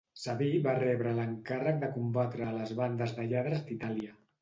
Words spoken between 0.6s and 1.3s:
va rebre